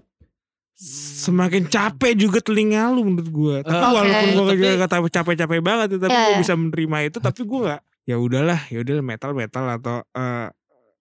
[0.75, 4.33] semakin capek juga telinga lu menurut gue tapi Eh, walaupun Oke.
[4.33, 6.41] gue Tapi- juga kata capek-capek banget ya, tapi Iya, gue iya.
[6.41, 10.49] bisa menerima itu tapi gue nggak ya udahlah ya udahlah metal metal atau eh,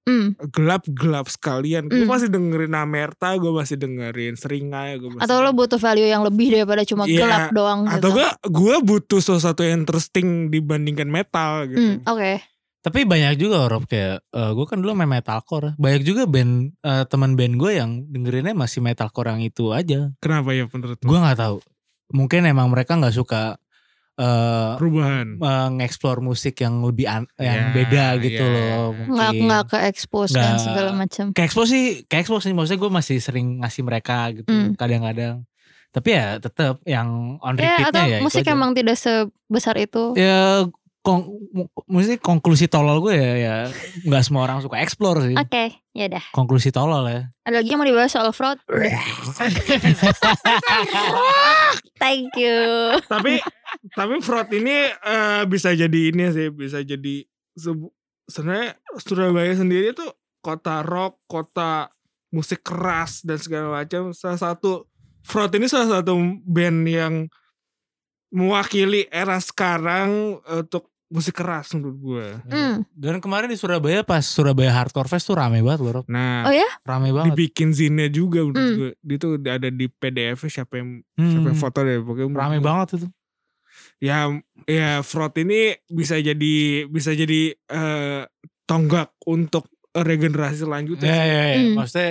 [0.03, 0.35] Hmm.
[0.51, 2.11] gelap gelap sekalian gue Hmm.
[2.11, 6.51] masih dengerin Amerta gue masih dengerin Seringai gue masih Atau lo butuh value yang lebih
[6.53, 7.23] daripada cuma Iya.
[7.23, 8.19] gelap doang atau gitu.
[8.19, 12.43] gue gue butuh sesuatu yang interesting dibandingkan metal gitu Hmm, Oke.
[12.83, 15.75] Tapi banyak juga Rob kayak gue kan dulu main metalcore.
[15.77, 20.11] Banyak juga band eh, teman band gue yang dengerinnya masih metalcore yang itu aja.
[20.19, 21.07] kenapa ya menurut lu?
[21.07, 21.57] Gue nggak tahu.
[22.13, 23.55] Mungkin emang mereka nggak suka
[24.13, 28.53] eh perubahan mengeksplor musik yang lebih an- yang Ya, beda gitu ya.
[28.77, 28.93] loh.
[29.09, 29.43] Nggak mungkin.
[29.47, 30.61] nggak ke expose dan Nggak.
[30.61, 31.25] segala macam.
[31.31, 34.75] ke expose sih, ke expose sih maksudnya gue masih sering ngasih mereka gitu Hmm.
[34.75, 35.47] kadang-kadang.
[35.89, 38.53] Tapi ya tetap yang on Ya repeatnya atau ya, itu musik aja.
[38.53, 40.13] emang tidak sebesar itu.
[40.15, 40.69] ya
[41.03, 41.51] kong,
[41.91, 43.55] maksudnya konklusi tolol gue ya ya
[44.07, 45.35] nggak semua orang suka explore sih.
[45.35, 46.23] Oke, ya dah.
[46.31, 47.27] Konklusi tolol ya.
[47.43, 48.63] Ada lagi yang mau dibahas soal fraud?
[52.03, 52.95] Thank you.
[53.11, 53.43] tapi
[53.99, 57.27] tapi fraud ini eh, bisa jadi ini sih bisa jadi
[58.31, 61.91] sebenarnya Surabaya sendiri tuh kota rock kota
[62.31, 64.87] musik keras dan segala macam salah satu
[65.27, 66.15] fraud ini salah satu
[66.47, 67.15] band yang
[68.33, 72.77] mewakili era sekarang untuk musik keras menurut gue Hmm.
[72.91, 76.07] Dan kemarin di Surabaya pas Surabaya Hardcore Fest tuh rame banget loh Rob.
[76.07, 76.65] nah Oh ya?
[76.83, 77.31] Rame banget.
[77.31, 78.79] dibikin zine juga menurut Hmm.
[78.79, 82.57] gue dia tuh ada di PDF siapa yang Hmm, siapa yang foto deh pokoknya rame
[82.57, 83.09] gue- banget itu.
[83.99, 84.27] ya
[84.65, 86.55] ya fraud ini bisa jadi
[86.87, 88.23] bisa jadi eh,
[88.65, 91.05] tonggak untuk regenerasi selanjutnya.
[91.05, 91.59] Ya, ya, ya.
[91.59, 91.75] Hmm.
[91.77, 92.11] Maksudnya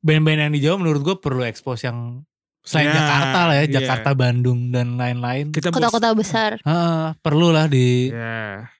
[0.00, 2.24] band-band yang di Jawa menurut gue perlu expose yang
[2.62, 3.72] selain Ya, Jakarta lah ya, iya.
[3.74, 5.50] Jakarta, Bandung dan lain-lain.
[5.50, 6.62] Kota-kota besar.
[6.62, 8.70] Ah, perlu lah di Ya.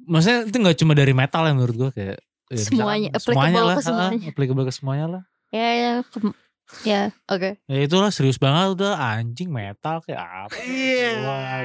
[0.00, 3.74] maksudnya itu nggak cuma dari metal ya menurut gue kayak ya, Semuanya, misalkan applicable lah,
[3.74, 4.28] ke semuanya.
[4.28, 5.22] applicable ke semuanya lah.
[5.50, 5.92] Ya ya.
[6.06, 6.36] kem-
[6.80, 7.60] Ya, oke.
[7.62, 10.56] Ya itulah serius banget udah anjing metal kayak apa.
[10.58, 11.10] Iya.
[11.20, 11.62] Wah.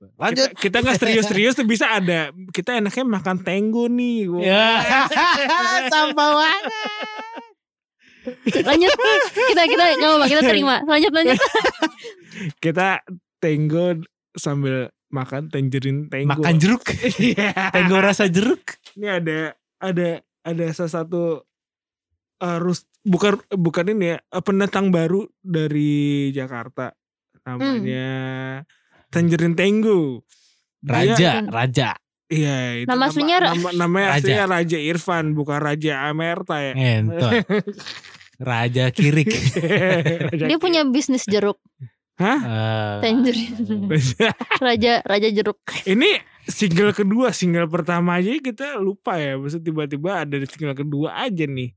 [0.00, 0.48] Kita, Lanjut.
[0.56, 2.30] kita nggak serius-serius tuh bisa ada.
[2.48, 4.30] Kita enaknya makan tenggo nih.
[4.40, 4.80] Ya.
[5.92, 6.62] Sampah banget.
[8.60, 8.92] Lanjut.
[9.48, 10.76] kita kita nggak apa kita terima.
[10.84, 11.38] Lanjut lanjut.
[12.56, 13.00] Kita
[13.38, 14.00] tenggo
[14.32, 16.38] sambil makan tangerine tenggo.
[16.38, 16.84] Makan jeruk.
[17.18, 17.72] Iya.
[17.72, 18.62] Tenggo rasa jeruk.
[18.94, 19.38] Ini ada
[19.80, 20.08] ada
[20.40, 21.42] ada salah satu
[22.38, 26.92] eh, rus bukan bukan ini ya eh, pendatang baru dari Jakarta
[27.42, 28.08] namanya
[29.08, 30.22] Tangerine Tenggo.
[30.80, 31.90] Dia- Raja, raja.
[32.30, 34.18] Iya, itu Nama aslinya Ra- nama, namanya Raja.
[34.22, 36.72] aslinya Raja Irfan, bukan Raja Amerta ya.
[36.78, 37.42] Entot.
[38.50, 39.28] Raja Kirik.
[40.30, 41.58] Raja Dia punya bisnis jeruk.
[42.16, 42.38] Hah?
[42.40, 43.88] Eh, Tangerine.
[44.66, 45.58] Raja raja jeruk.
[45.84, 49.34] Ini single kedua, single pertama aja kita lupa ya.
[49.34, 51.74] Maksudnya tiba-tiba ada di single kedua aja nih.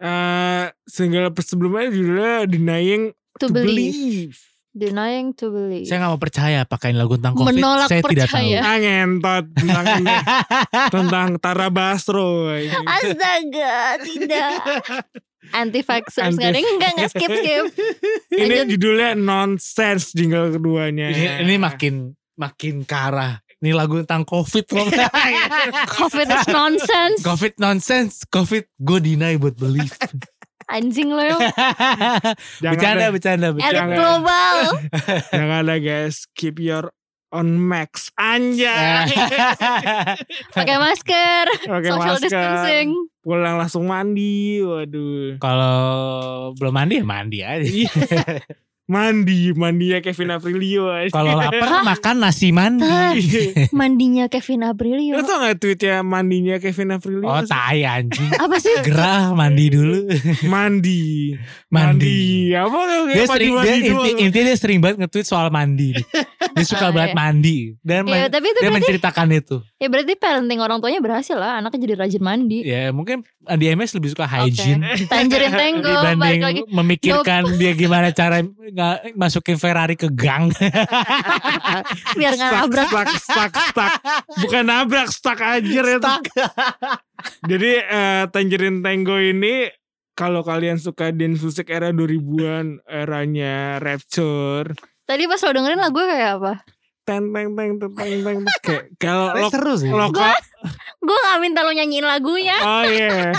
[0.00, 3.92] Eh single sebelumnya judulnya Denying To to, believe.
[3.92, 4.38] Believe.
[4.70, 5.82] Denying to believe.
[5.82, 7.58] saya nggak mau percaya pakai lagu tentang covid.
[7.58, 8.38] Menolak saya tidak tahu.
[8.38, 8.58] percaya.
[8.62, 9.86] Ah ngentot tentang
[10.94, 12.54] tentang Tara Basro.
[12.86, 14.50] Astaga, tidak.
[15.58, 17.64] Anti vaxxers Anti- enggak ada enggak enggak skip skip.
[18.30, 18.66] Ini Lanjut.
[18.70, 21.10] judulnya Nonsense jingle keduanya.
[21.10, 21.94] Ini, ini makin
[22.38, 23.42] makin ke arah.
[23.58, 24.88] Ini lagu tentang covid loh.
[26.00, 27.20] Covid is nonsense.
[27.20, 28.24] covid nonsense.
[28.24, 29.92] Covid gue deny buat believe.
[30.70, 31.40] Anjing lo yang
[32.62, 33.94] Jangan bercanda, ada- bercanda, elit bercanda.
[33.98, 34.56] global.
[35.34, 36.94] Jangan ada guys, keep your
[37.30, 38.10] on max.
[38.14, 39.10] Anjay.
[40.56, 41.44] Pakai masker.
[41.66, 42.22] Pakai social masker.
[42.22, 42.88] distancing.
[43.20, 44.62] Pulang langsung mandi.
[44.62, 45.38] Waduh.
[45.38, 45.76] Kalau
[46.54, 47.66] belum mandi ya mandi aja.
[48.90, 50.90] Mandi, mandinya Kevin Aprilio.
[51.08, 52.90] Kalau lapar makan nasi mandi.
[53.70, 55.14] Mandinya Kevin Aprilio.
[55.14, 57.22] Lo tau gak tweetnya mandinya Kevin Aprilio?
[57.22, 58.34] Oh tai anjing.
[58.34, 58.74] Apa sih?
[58.82, 60.10] Gerah mandi dulu.
[60.44, 61.38] Mandi.
[61.70, 62.50] Mandi.
[62.50, 65.94] Apa kayak Dia mandi, sering dia inti, intinya dia sering banget nge-tweet soal mandi.
[66.50, 67.18] Dia suka Oh, banget iya.
[67.22, 69.56] mandi dan Ya, tapi itu dia berarti menceritakan itu.
[69.78, 71.62] Ya berarti parenting orang tuanya berhasil lah.
[71.62, 72.66] Anaknya jadi rajin mandi.
[72.66, 74.84] Ya mungkin di MS lebih suka hygiene.
[75.08, 76.60] Tangerine Tango Dibanding balik lagi.
[76.68, 80.52] memikirkan dia gimana cara nga- masukin Ferrari ke gang.
[82.18, 82.88] Biar nggak nabrak.
[82.88, 83.92] stuck, stuck, stuck.
[84.44, 85.98] Bukan nabrak, stuck aja ya.
[87.50, 89.72] Jadi eh, Tangerine Tango ini
[90.12, 94.76] kalau kalian suka dance music era 2000-an, eranya Rapture,
[95.08, 96.52] Tadi pas lo dengerin lagu kayak apa?
[97.10, 99.90] Teng teng teng teng teng teng kayak kalau lo seru sih.
[99.90, 100.30] lokal
[101.00, 102.54] Gue gak minta lo nyanyiin lagunya.
[102.56, 103.34] oh iya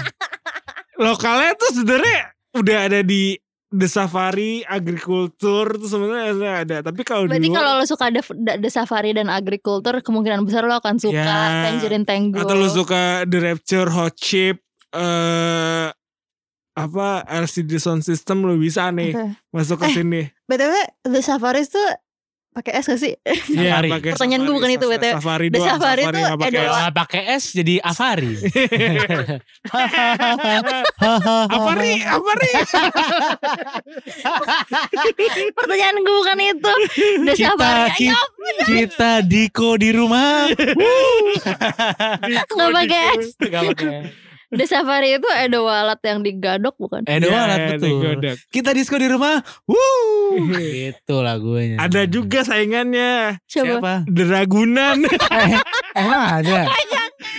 [0.97, 2.19] lokalnya tuh sebenarnya
[2.53, 3.39] udah ada di
[3.71, 6.77] The Safari, Agriculture tuh sebenarnya ada.
[6.83, 8.19] Tapi kalau Berarti kalau lo suka The,
[8.59, 11.63] The, Safari dan Agriculture kemungkinan besar lo akan suka Ya.
[11.65, 12.35] Tangerine Tango.
[12.37, 14.59] atau lu suka The Rapture, Hot Chip,
[14.91, 15.87] eh
[16.71, 19.39] apa LCD sound system lu bisa nih Oke.
[19.49, 20.21] masuk ke Eh, sini.
[20.45, 20.73] BTW
[21.05, 21.83] The Safari tuh
[22.51, 23.13] pakai S gak sih?
[23.47, 23.89] Iya, Safari.
[23.89, 25.15] pakai Pertanyaan gue Safari, bukan itu, Safari, BTW.
[25.15, 26.75] Safari doang, Safari tuh nggak pakai adalah- S.
[26.75, 28.33] Kalau pakai S jadi Avari.
[31.47, 31.93] apa ri?
[32.01, 32.51] Apa ri?
[35.53, 36.73] Pertanyaan gue bukan itu.
[37.21, 37.91] The Kita Safari.
[37.93, 38.23] ki- Ayo,
[38.67, 40.51] kita Diko di rumah.
[42.51, 43.25] Nggak pakai S.
[43.39, 43.89] Gak pakai.
[44.51, 47.07] The Safari itu ada walat yang digadok bukan?
[47.07, 47.87] Eh doang lah Iya, betul.
[47.87, 48.35] digodok.
[48.51, 49.39] Kita disco di rumah.
[49.63, 50.35] Wuh.
[50.59, 51.79] Gitu lagunya.
[51.79, 53.79] Ada juga saingannya Coba.
[53.79, 53.93] Siapa?
[54.11, 54.97] The Ragunan.
[55.31, 55.55] Eh,
[55.95, 56.67] emang ada.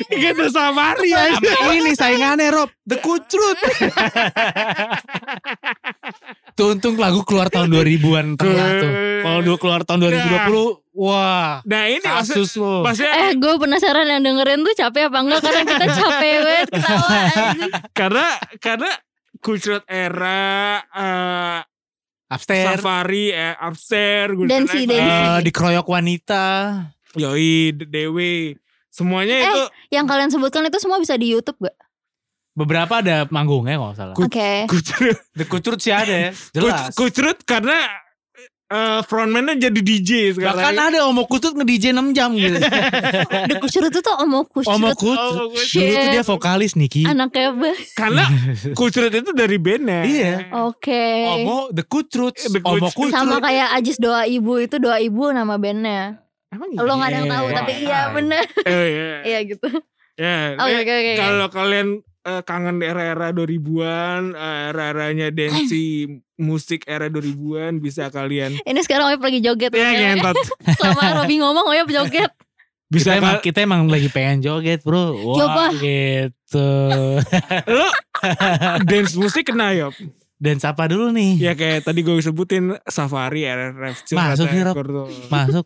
[0.08, 1.36] Gitu Safari aja.
[1.36, 2.70] Apa ini saingannya Rob.
[2.82, 3.58] The Kucrut.
[6.52, 8.90] Tuh untung lagu keluar tahun 2000-an tengah tuh.
[9.22, 14.04] Kalau dulu keluar tahun 2020 Wah Nah ini maksud, Kasus lo maksudnya Eh gue penasaran
[14.04, 15.40] yang dengerin tuh capek apa enggak?
[15.40, 17.16] Karena kita capek banget ketawa
[17.96, 18.26] karena
[18.60, 18.90] karena
[19.40, 20.44] Kucrut era
[20.92, 21.60] eh,
[22.28, 22.78] Upstairs.
[22.78, 24.84] Safari eh, Upstairs Island, dancy.
[24.86, 26.44] eh, Dikeroyok wanita.
[27.12, 28.56] Yoi Dewi
[28.92, 31.72] Semuanya Eh, itu Yang kalian sebutkan itu semua bisa di Youtube gak?
[32.52, 37.80] Beberapa ada manggungnya kalau salah Oke Kucrut The Kucrut sih ada ya Jelas Kucrut karena
[38.68, 40.60] eh, frontman-nya jadi DJ sekarang.
[40.60, 42.60] Bahkan ada Omo Kucrut nge-DJ 6 jam gitu
[43.48, 45.72] The Kucurut itu tuh Omo Kucurut Omo Oh, Kucrut Kucrut.
[45.72, 47.70] Dulu tuh dia vokalis Niki Anaknya apa?
[47.96, 48.24] Karena
[48.78, 50.00] Kucrut itu dari bandnya.
[50.04, 50.32] Iya.
[50.62, 53.12] Oke Omo The Kucrut The Omo Kucrut.
[53.12, 56.20] Sama Kucrut kayak Ajis Doa Ibu itu Doa Ibu nama bandnya
[56.52, 57.32] Emang Lo gak ada yang Iya.
[57.32, 59.10] tahu Tapi iya bener Oh, iya.
[59.24, 59.68] Iya gitu
[60.12, 61.88] Ya, Oke oke oke Kalau kalian
[62.22, 66.06] eh, kangen era-era 2000-an, eh, era-eranya dancey
[66.38, 70.36] musik era 2000-an bisa kalian Ini sekarang Oyap lagi joget ya ngentot.
[70.76, 72.28] Selama Robi ngomong Oyap joget
[72.86, 75.64] Bisa kita emang, kita emang lagi pengen joget bro Wah Coba.
[75.72, 76.68] gitu
[77.66, 77.88] lo
[78.82, 79.88] dance musik kena ya.
[80.36, 84.46] Dan siapa dulu nih Ya kayak tadi gue sebutin Safari era Rapture Masuk.
[85.26, 85.64] Masuk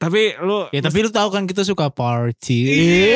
[0.00, 2.60] Tapi lo Ya tapi lu tahu kan kita suka party.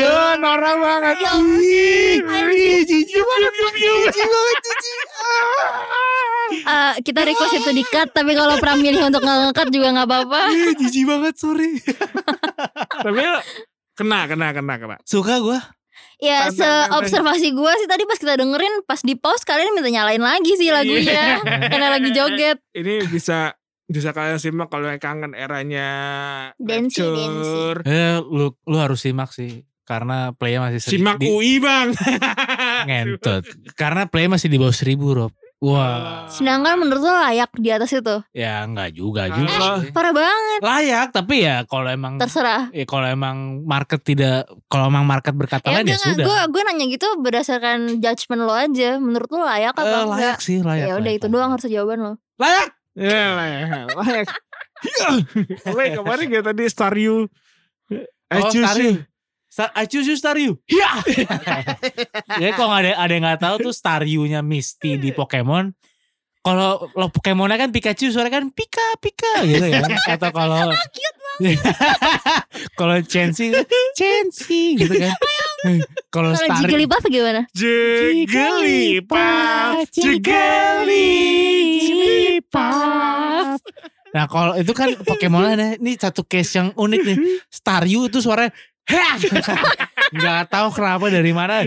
[0.04, 1.16] Iya, norak banget.
[1.16, 4.98] Ih, jijik banget, jijik banget, jijik.
[6.64, 10.06] Eh, Kita request itu di cut Tapi kalau Pram milih untuk gak nge-cut juga gak
[10.06, 10.40] apa-apa.
[10.52, 11.80] Ih, Jijik banget sorry.
[13.00, 13.40] Tapi lo
[13.96, 14.96] kena, kena, kena, kena.
[15.08, 15.56] Suka gue
[16.20, 20.52] Ya seobservasi gue sih tadi pas kita dengerin Pas di pause kalian minta nyalain lagi
[20.60, 21.40] sih lagunya.
[21.42, 22.60] Karena lagi joget.
[22.76, 25.88] Ini bisa bisa kalian simak kalau yang kangen eranya
[26.56, 27.84] Rapture.
[27.84, 31.92] Eh lu lu harus simak sih Karena playnya masih seri- Simak di, UI bang.
[32.82, 33.44] Ngentot.
[33.80, 35.32] Karena play masih di bawah seribu Rob.
[35.60, 36.24] Wah.
[36.26, 38.16] Sedangkan menurut lo layak di atas itu?
[38.32, 39.92] Ya enggak juga Eh, juga sih.
[39.92, 40.60] Parah banget.
[40.60, 42.68] Layak tapi ya kalau emang Terserah.
[42.70, 46.20] ya kalau emang market tidak kalau emang market berkata lain ya sudah.
[46.22, 48.96] Gue gue nanya gitu berdasarkan judgement lo aja.
[48.96, 50.08] Menurut lo layak apa Eh, enggak?
[50.10, 52.12] layak sih layak Ya udah layak, itu doang harus jawaban lo.
[52.36, 52.68] Layak!
[52.68, 52.83] Ya ya.
[52.94, 53.90] Layak.
[55.66, 57.26] Layak kemarin kayak tadi Star You.
[58.30, 59.02] I Oh, choose Star you.
[59.46, 60.58] Star, I choose you Star You.
[60.66, 60.98] Ya.
[62.42, 65.70] Jadi kalau ada ada yang nggak tahu tuh Star You-nya Misty di Pokemon.
[66.44, 69.88] Kalau lo Pokemonnya kan Pikachu suara kan Pika Pika gitu kan.
[70.12, 70.68] Atau kalau
[72.78, 73.48] kalau Chansey
[73.96, 75.16] Chansey gitu kan.
[76.12, 77.48] Kalau Kalau Star Jigglypuff gimana?
[77.56, 79.16] Jigglypuff.
[79.88, 80.84] Jigglypuff.
[84.14, 87.18] Nah kalau itu kan Pokemon ada ini satu case yang unik nih.
[87.50, 89.16] Staryu itu suaranya Hah!
[90.16, 91.64] Nggak tahu kenapa dari mana.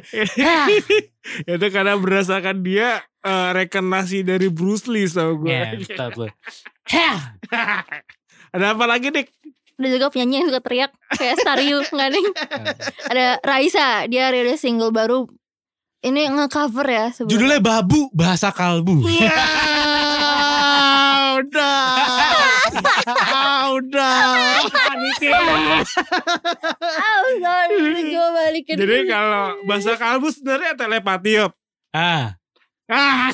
[1.50, 5.50] Itu karena berdasarkan dia eh, rekenasi dari Bruce Lee tau gue.
[6.14, 6.30] Lu.
[6.94, 7.18] Hah!
[8.54, 9.28] Ada apa lagi dik?
[9.78, 12.26] Ada juga penyanyi yang suka teriak Kayak Staryu Nggak nih
[13.14, 15.30] Ada Raisa Dia rilis single baru
[16.02, 17.30] Ini nge-cover ya sebenarnya.
[17.30, 19.06] Judulnya Babu Bahasa Kalbu.
[19.06, 19.38] Ya,
[21.44, 21.80] udah.
[23.08, 24.18] Ah, udah.
[26.98, 28.14] Oh, sorry.
[28.14, 28.76] balikin.
[28.76, 31.52] Jadi kalau bahasa kalbu sebenarnya telepati yop.
[31.96, 32.36] Ah.
[32.88, 33.32] Ah,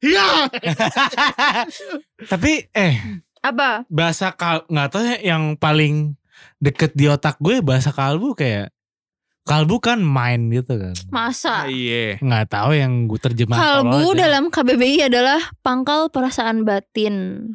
[0.00, 0.48] iya.
[2.32, 2.96] Tapi eh
[3.44, 3.84] apa?
[3.92, 6.16] bahasa kal nggak tahu ya yang paling
[6.56, 8.72] deket di otak gue bahasa kalbu kayak
[9.44, 10.96] kalbu kan main gitu kan.
[11.12, 11.68] Masa?
[11.68, 12.16] Iya.
[12.18, 17.48] Nggak tahu yang gue terjemah Kalbu dalam KBBI adalah pangkal perasaan batin.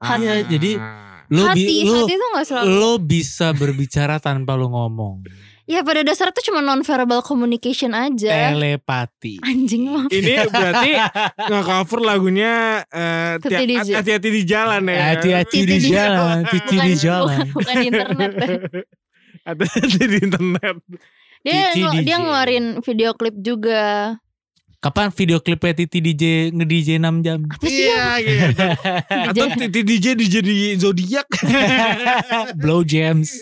[0.00, 0.80] Iya, jadi
[1.28, 2.68] lu hati, bi- lu hati itu gak selalu.
[2.68, 5.24] lo bisa berbicara tanpa lu ngomong.
[5.64, 8.52] Ya pada dasarnya itu cuma non-verbal communication aja.
[8.52, 9.40] Telepati.
[9.40, 10.12] Anjing mah.
[10.12, 10.90] Ini berarti
[11.48, 13.96] nge-cover lagunya eh, DJ.
[13.96, 15.16] hati-hati di jalan ya.
[15.16, 17.48] Hati-hati di jalan, titi di jalan.
[17.48, 18.30] Bukan, bukan di internet.
[18.36, 18.52] deh.
[19.48, 20.76] Hati-hati di internet.
[21.44, 22.20] Dia Titi ngel- dia DJ.
[22.20, 24.16] ngeluarin video klip juga.
[24.80, 27.40] Kapan video klipnya Titi DJ nge-DJ 6 jam?
[27.42, 27.84] Apa sih?
[27.84, 28.64] Iya, gitu.
[29.28, 31.28] Atau Titi DJ DJ di zodiak.
[32.60, 33.32] Blow Jams.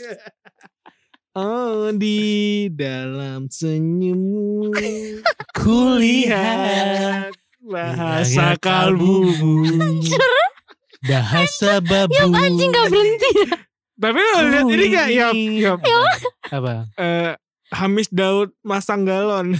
[1.33, 4.69] Oh di dalam senyummu
[5.57, 9.33] Kulihat bahasa kalbu.
[11.01, 12.13] Bahasa babu.
[12.13, 13.31] Yang anjing gak berhenti.
[13.97, 15.73] Tapi lo lihat ini gak ya, ya
[16.51, 16.91] Apa?
[16.99, 17.33] eh,
[17.73, 19.57] Hamis Daud masang galon.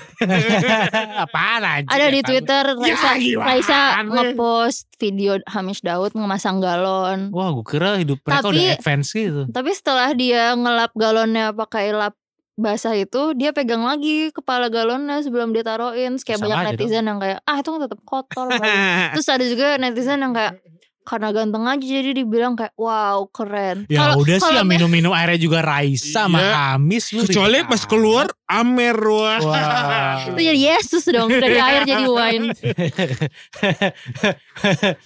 [1.25, 1.89] Apaan aja?
[1.89, 3.47] Ada di Twitter Ya, Raisa, gimana?
[3.49, 7.33] Raisa ngepost video Hamish Daud ngemasang galon.
[7.33, 9.43] Wah gue kira hidup mereka Tapi- udah advance gitu.
[9.49, 12.13] Tapi setelah dia ngelap galonnya pakai lap
[12.53, 16.21] basah itu, dia pegang lagi kepala galonnya sebelum dia taruhin.
[16.21, 18.47] Terus Kayak Sama banyak netizen yang kayak, ah itu kan tetap kotor.
[19.17, 20.61] Terus ada juga netizen yang kayak,
[21.03, 23.85] karena ganteng aja jadi dibilang kayak, wow keren.
[23.87, 26.53] Ya Kalau- udah sih yang minum-minum airnya juga Raisa sama Iya.
[26.75, 27.09] Amis.
[27.09, 29.39] Kecuali dikit pas keluar Amer wah.
[29.41, 30.17] Wah.
[30.25, 32.53] Itu jadi Yesus dong, dari air jadi wine.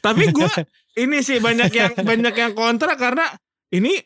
[0.05, 0.51] Tapi gue
[0.97, 3.25] ini sih banyak yang banyak yang kontra karena
[3.69, 3.97] ini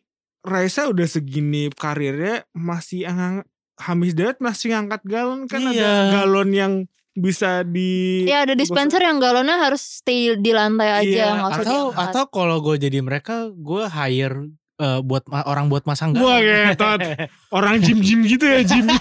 [0.41, 3.45] Raisa udah segini karirnya masih ang-
[3.77, 5.93] Hamis Daud masih ngangkat galon kan ada Iya.
[6.15, 6.73] galon yang
[7.13, 11.61] bisa di Ya ada dispenser yang galonnya harus stay di lantai aja, Iya, nggak usah
[11.61, 12.07] atau diangkat.
[12.09, 14.37] atau kalau gue jadi mereka gue hire
[14.77, 16.71] eh, buat ma- orang buat masang Wah galon.
[16.71, 17.01] ngetot
[17.51, 18.87] Orang gym-gym gitu ya gym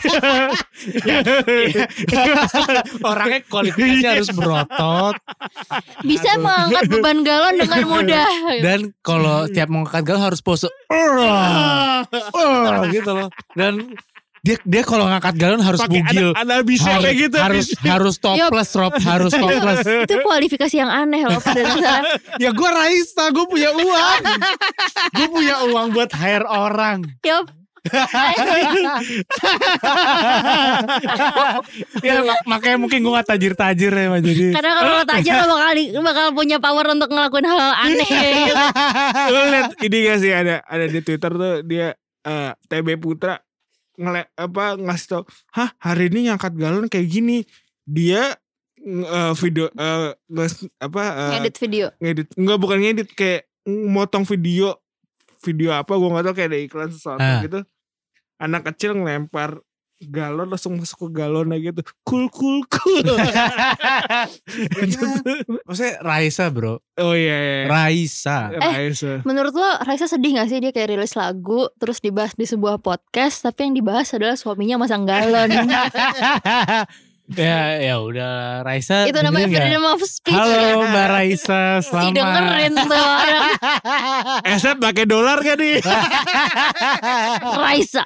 [3.01, 5.15] Orangnya kualifikasi harus berotot
[6.01, 6.43] bisa Aduh.
[6.43, 8.25] mengangkat beban galon dengan mudah.
[8.59, 13.29] dan kalau tiap mau ngangkat galon harus pose "Urgh, urgh," gitu loh.
[13.53, 13.93] Dan
[14.39, 16.31] dia dia kalau ngangkat galon harus Pakai bugil.
[16.31, 17.37] ada, ada bisa harus, kayak gitu.
[17.37, 18.93] harus harus topless Rob.
[18.95, 19.83] Harus topless.
[19.83, 21.59] Itu kualifikasi yang aneh loh pada
[22.39, 24.21] ya gue Raisa gue punya uang.
[25.11, 27.03] Gue punya uang buat hire orang.
[27.23, 27.51] Yup.
[32.03, 35.55] ya mak- makanya mungkin gue gak tajir-tajir ya Mas, jadi Karena kalau lo tajir lo
[35.55, 35.71] bakal
[36.03, 38.03] bakal punya power untuk ngelakuin hal-hal aneh.
[38.11, 38.65] Gitu.
[39.31, 40.31] Lu lihat ini gak sih?
[40.35, 41.95] Ada ada di Twitter tuh dia
[42.27, 43.39] eh, TB Putra
[43.99, 47.43] ngele apa ngasih tau hah hari ini ngangkat galon kayak gini
[47.83, 48.39] dia
[48.79, 51.85] eh, video eh, nges- apa eh, Ngedit video.
[51.99, 54.79] ngedit enggak bukan ngedit kayak motong video
[55.39, 57.43] video apa gua nggak tahu kayak ada iklan sesuatu Ah.
[57.43, 57.59] gitu
[58.37, 59.59] anak kecil ngelempar
[60.01, 63.03] galon langsung masuk ke galonnya gitu cool cool cool
[65.65, 68.59] maksudnya Raisa bro oh iya iya Raisa Eh.
[68.59, 69.21] Raisa.
[69.23, 73.43] Menurut lo Raisa sedih gak sih dia kayak rilis lagu terus dibahas di sebuah podcast
[73.43, 75.49] tapi yang dibahas adalah suaminya masang galon.
[77.37, 80.33] ya ya udah Raisa itu namanya freedom of speech.
[80.33, 83.43] halo Mbak Raisa Si selamat dengerin tuh orang.
[84.57, 85.77] Esep pakai dolar gak nih?
[87.63, 88.03] Raisa.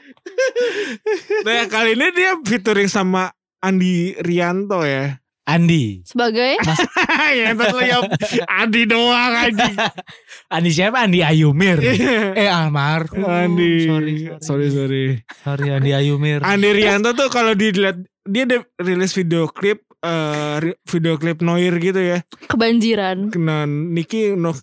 [1.47, 3.31] Nah kali ini dia featuring sama
[3.63, 5.15] Andi Rianto ya.
[5.43, 5.99] Andi.
[6.07, 6.55] Sebagai?
[7.35, 7.99] Ya entar lu ya
[8.47, 9.75] Andi doang anjing.
[10.47, 11.03] Andi siapa?
[11.03, 11.83] Andi Ayumir.
[12.31, 13.27] Eh almarhum.
[13.27, 13.83] Andi.
[13.83, 14.15] Sorry.
[14.39, 15.05] Sorry sorry.
[15.43, 16.39] Sorry Andi Ayumir.
[16.47, 21.75] Andi Rianto tuh kalau dilihat Dia ada rilis video klip eh, ri- Video klip Noir
[21.77, 23.29] gitu ya kebanjiran.
[23.29, 24.55] Kena Niki no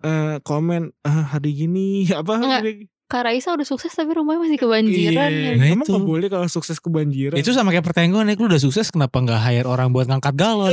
[0.00, 2.88] eh, komen ah, hari gini apa Enggak.
[3.12, 5.28] Kak Raisa udah sukses tapi rumahnya masih kebanjiran.
[5.28, 5.92] Iya, Nah, emang itu.
[5.92, 9.12] gak boleh kalau sukses kebanjiran Itu sama kayak pertanyaan gue nih, lu udah sukses kenapa
[9.14, 10.72] nggak hire orang buat ngangkat galon?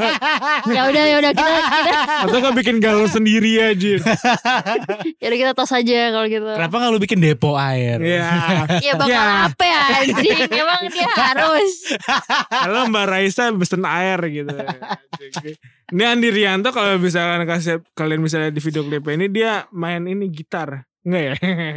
[0.70, 3.98] ya udah ya udah kita kita Atau gak bikin galon sendiri aja
[5.20, 6.46] ya udah kita tos aja kalau gitu.
[6.46, 7.98] kenapa nggak lu bikin depo air?
[7.98, 8.22] Ya
[8.78, 9.46] Ya bakal Ya.
[9.46, 11.74] apa ya anjing Emang dia harus
[12.48, 14.54] Halo Mbak Raisa pesen air gitu.
[15.90, 20.30] Ini Andi Rianto kalau misalkan kasih kalian misalnya di video klip ini dia main ini
[20.30, 20.86] gitar.
[21.04, 21.34] Enggak ya?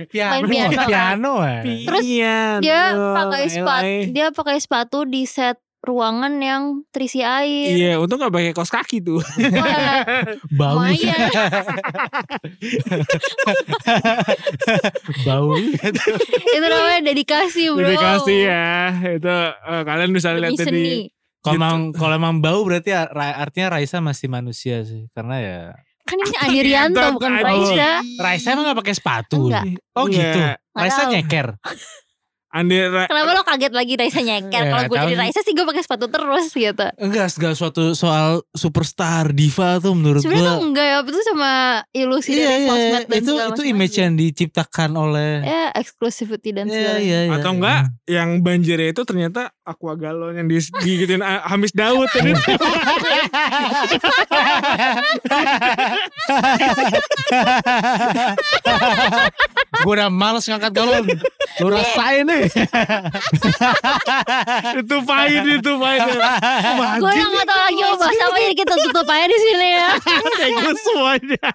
[0.07, 0.87] Piano, Main piano.
[0.87, 1.61] piano, eh.
[1.83, 2.61] Terus Piano.
[2.63, 7.71] Dia pakai sepatu Dia pakai sepatu di set ruangan yang terisi air.
[7.71, 9.21] Iya, untung gak pakai kaos kaki tuh.
[10.51, 10.83] Bau.
[15.23, 15.56] Bau.
[15.56, 17.87] itu namanya dedikasi bro.
[17.87, 18.67] Dedikasi ya.
[19.15, 20.85] Itu eh, kalian bisa Demi lihat di seni.
[21.39, 25.08] Kalau emang kalau emang bau berarti ya- artinya Raisa masih manusia sih.
[25.15, 25.60] Karena ya
[26.08, 27.31] Kan ini Andirianto Iya, bukan.
[27.43, 27.91] Raisa.
[28.15, 29.51] Raisa emang gak pakai sepatu.
[29.51, 29.63] Enggak.
[29.91, 30.23] Oh gitu.
[30.23, 30.55] Enggak.
[30.71, 31.47] Raisa nyeker.
[32.58, 34.49] Andi Ra- Kenapa lo kaget lagi Raisa nyeker?
[34.60, 35.13] Ya, Kalau gue jadi.
[35.15, 36.85] Raisa sih gue pakai sepatu terus gitu.
[36.97, 40.65] Enggak segala suatu soal superstar diva tuh menurut Sebenarnya tuh gua.
[40.65, 41.51] enggak ya, itu cuma
[41.91, 44.01] ilusi Iya, dari iya, sosmed dan itu segala itu image aja.
[44.01, 47.35] yang diciptakan oleh Ya exclusivity dan Iya, segala iya, iya.
[47.35, 52.33] atau enggak yang banjirnya itu ternyata aqua galon yang di- digituin A- Hamis Daud tadi.
[59.77, 61.05] gue udah males ngangkat galon.
[61.60, 62.46] Lu rasain nih.
[64.81, 66.02] itu pahit itu pahit.
[66.98, 69.89] Gue udah gak tau lagi mau bahas apa jadi kita tutup aja di sini ya.
[70.37, 71.48] Kayak gue semuanya.